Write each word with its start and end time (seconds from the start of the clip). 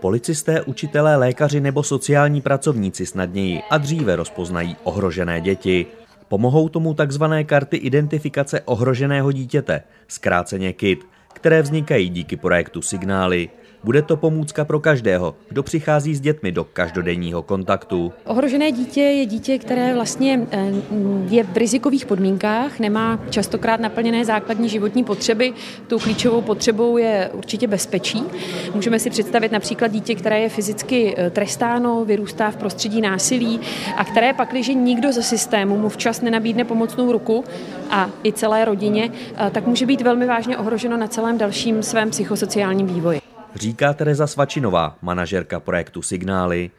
Policisté, 0.00 0.62
učitelé, 0.62 1.16
lékaři 1.16 1.60
nebo 1.60 1.82
sociální 1.82 2.40
pracovníci 2.40 3.06
snadněji 3.06 3.62
a 3.70 3.78
dříve 3.78 4.16
rozpoznají 4.16 4.76
ohrožené 4.84 5.40
děti. 5.40 5.86
Pomohou 6.28 6.68
tomu 6.68 6.94
takzvané 6.94 7.44
karty 7.44 7.76
identifikace 7.76 8.60
ohroženého 8.60 9.32
dítěte, 9.32 9.82
zkráceně 10.08 10.72
KIT, 10.72 11.04
které 11.32 11.62
vznikají 11.62 12.08
díky 12.08 12.36
projektu 12.36 12.82
Signály. 12.82 13.50
Bude 13.84 14.02
to 14.02 14.16
pomůcka 14.16 14.64
pro 14.64 14.80
každého, 14.80 15.34
kdo 15.48 15.62
přichází 15.62 16.14
s 16.14 16.20
dětmi 16.20 16.52
do 16.52 16.64
každodenního 16.64 17.42
kontaktu. 17.42 18.12
Ohrožené 18.24 18.72
dítě 18.72 19.00
je 19.00 19.26
dítě, 19.26 19.58
které 19.58 19.94
vlastně 19.94 20.46
eh, 20.50 20.72
je 21.28 21.44
v 21.44 21.56
rizikových 21.56 22.06
podmínkách, 22.06 22.78
nemá 22.78 23.20
častokrát 23.30 23.80
naplněné 23.80 24.24
základní 24.24 24.68
životní 24.68 25.04
potřeby. 25.04 25.52
Tou 25.86 25.98
klíčovou 25.98 26.42
potřebou 26.42 26.96
je 26.96 27.30
určitě 27.32 27.66
bezpečí. 27.66 28.22
Můžeme 28.74 28.98
si 28.98 29.10
představit 29.10 29.52
například 29.52 29.92
dítě, 29.92 30.14
které 30.14 30.40
je 30.40 30.48
fyzicky 30.48 31.14
eh, 31.16 31.30
trestáno, 31.30 32.04
vyrůstá 32.04 32.50
v 32.50 32.56
prostředí 32.56 33.00
násilí 33.00 33.60
a 33.96 34.04
které 34.04 34.32
pak, 34.32 34.50
když 34.50 34.68
nikdo 34.68 35.12
ze 35.12 35.22
systému 35.22 35.78
mu 35.78 35.88
včas 35.88 36.20
nenabídne 36.20 36.64
pomocnou 36.64 37.12
ruku 37.12 37.44
a 37.90 38.10
i 38.24 38.32
celé 38.32 38.64
rodině, 38.64 39.10
eh, 39.36 39.50
tak 39.50 39.66
může 39.66 39.86
být 39.86 40.00
velmi 40.00 40.26
vážně 40.26 40.58
ohroženo 40.58 40.96
na 40.96 41.06
celém 41.06 41.38
dalším 41.38 41.82
svém 41.82 42.10
psychosociálním 42.10 42.86
vývoji 42.86 43.19
říká 43.54 43.92
Tereza 43.92 44.26
Svačinová, 44.26 44.98
manažerka 45.02 45.60
projektu 45.60 46.02
Signály. 46.02 46.70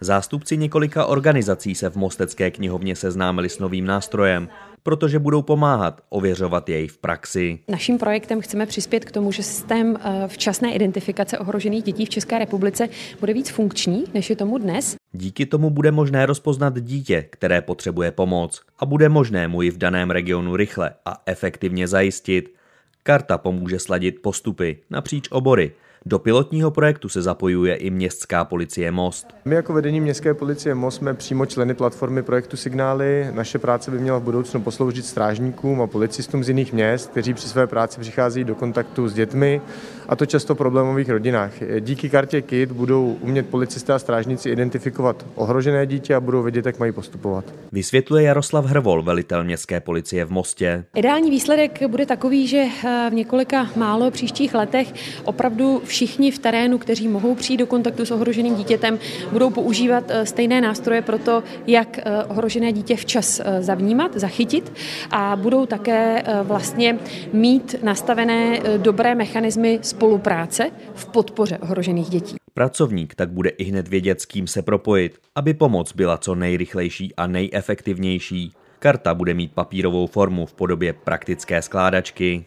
Zástupci 0.00 0.56
několika 0.56 1.06
organizací 1.06 1.74
se 1.74 1.90
v 1.90 1.96
Mostecké 1.96 2.50
knihovně 2.50 2.96
seznámili 2.96 3.48
s 3.48 3.58
novým 3.58 3.86
nástrojem, 3.86 4.48
protože 4.82 5.18
budou 5.18 5.42
pomáhat 5.42 6.00
ověřovat 6.08 6.68
jej 6.68 6.88
v 6.88 6.98
praxi. 6.98 7.58
Naším 7.68 7.98
projektem 7.98 8.40
chceme 8.40 8.66
přispět 8.66 9.04
k 9.04 9.12
tomu, 9.12 9.32
že 9.32 9.42
systém 9.42 9.96
eh, 10.00 10.28
včasné 10.28 10.74
identifikace 10.74 11.38
ohrožených 11.38 11.84
dětí 11.84 12.06
v 12.06 12.08
České 12.08 12.38
republice 12.38 12.88
bude 13.20 13.32
víc 13.32 13.50
funkční, 13.50 14.04
než 14.14 14.30
je 14.30 14.36
tomu 14.36 14.58
dnes. 14.58 14.96
Díky 15.12 15.46
tomu 15.46 15.70
bude 15.70 15.90
možné 15.90 16.26
rozpoznat 16.26 16.80
dítě, 16.80 17.26
které 17.30 17.60
potřebuje 17.60 18.10
pomoc 18.10 18.62
a 18.78 18.86
bude 18.86 19.08
možné 19.08 19.48
mu 19.48 19.62
ji 19.62 19.70
v 19.70 19.78
daném 19.78 20.10
regionu 20.10 20.56
rychle 20.56 20.90
a 21.06 21.22
efektivně 21.26 21.88
zajistit. 21.88 22.54
Karta 23.02 23.38
pomůže 23.38 23.78
sladit 23.78 24.22
postupy 24.22 24.78
napříč 24.90 25.28
obory, 25.30 25.72
do 26.06 26.18
pilotního 26.18 26.70
projektu 26.70 27.08
se 27.08 27.22
zapojuje 27.22 27.74
i 27.74 27.90
městská 27.90 28.44
policie 28.44 28.90
Most. 28.90 29.26
My 29.44 29.54
jako 29.54 29.72
vedení 29.72 30.00
městské 30.00 30.34
policie 30.34 30.74
Most 30.74 30.96
jsme 30.96 31.14
přímo 31.14 31.46
členy 31.46 31.74
platformy 31.74 32.22
projektu 32.22 32.56
Signály. 32.56 33.26
Naše 33.32 33.58
práce 33.58 33.90
by 33.90 33.98
měla 33.98 34.18
v 34.18 34.22
budoucnu 34.22 34.62
posloužit 34.62 35.06
strážníkům 35.06 35.82
a 35.82 35.86
policistům 35.86 36.44
z 36.44 36.48
jiných 36.48 36.72
měst, 36.72 37.10
kteří 37.10 37.34
při 37.34 37.48
své 37.48 37.66
práci 37.66 38.00
přicházejí 38.00 38.44
do 38.44 38.54
kontaktu 38.54 39.08
s 39.08 39.14
dětmi, 39.14 39.60
a 40.08 40.16
to 40.16 40.26
často 40.26 40.54
v 40.54 40.58
problémových 40.58 41.08
rodinách. 41.08 41.52
Díky 41.80 42.10
kartě 42.10 42.42
KIT 42.42 42.72
budou 42.72 43.16
umět 43.20 43.48
policisté 43.48 43.92
a 43.92 43.98
strážníci 43.98 44.50
identifikovat 44.50 45.26
ohrožené 45.34 45.86
dítě 45.86 46.14
a 46.14 46.20
budou 46.20 46.42
vědět, 46.42 46.66
jak 46.66 46.78
mají 46.78 46.92
postupovat. 46.92 47.44
Vysvětluje 47.72 48.24
Jaroslav 48.24 48.64
Hrvol, 48.64 49.02
velitel 49.02 49.44
městské 49.44 49.80
policie 49.80 50.24
v 50.24 50.30
Mostě. 50.30 50.84
Ideální 50.94 51.30
výsledek 51.30 51.88
bude 51.88 52.06
takový, 52.06 52.46
že 52.46 52.64
v 53.10 53.14
několika 53.14 53.66
málo 53.76 54.10
příštích 54.10 54.54
letech 54.54 54.94
opravdu 55.24 55.82
všichni 55.84 55.93
v 56.30 56.38
terénu, 56.38 56.78
kteří 56.78 57.08
mohou 57.08 57.34
přijít 57.34 57.56
do 57.56 57.66
kontaktu 57.66 58.06
s 58.06 58.10
ohroženým 58.10 58.54
dítětem, 58.54 58.98
budou 59.32 59.50
používat 59.50 60.04
eh, 60.08 60.26
stejné 60.26 60.60
nástroje 60.60 61.02
pro 61.02 61.18
to, 61.18 61.42
jak 61.66 61.98
eh, 61.98 62.24
ohrožené 62.24 62.72
dítě 62.72 62.96
včas 62.96 63.40
eh, 63.44 63.62
zavnímat, 63.62 64.16
zachytit 64.16 64.72
a 65.10 65.36
budou 65.36 65.66
také 65.66 66.22
vlastně 66.42 66.98
mít 67.32 67.74
nastavené 67.82 68.60
dobré 68.76 69.14
mechanismy 69.14 69.78
spolupráce 69.82 70.70
v 70.94 71.06
podpoře 71.06 71.58
ohrožených 71.58 72.08
dětí. 72.08 72.36
Pracovník 72.54 73.14
tak 73.14 73.30
bude 73.30 73.50
i 73.50 73.64
hned 73.64 73.88
vědět, 73.88 74.20
s 74.20 74.26
kým 74.26 74.46
se 74.46 74.62
propojit, 74.62 75.18
aby 75.34 75.54
pomoc 75.54 75.92
byla 75.92 76.18
co 76.18 76.34
nejrychlejší 76.34 77.14
a 77.16 77.26
nejefektivnější. 77.26 78.52
Karta 78.78 79.14
bude 79.14 79.34
mít 79.34 79.52
papírovou 79.52 80.06
formu 80.06 80.46
v 80.46 80.52
podobě 80.52 80.92
praktické 80.92 81.62
skládačky. 81.62 82.44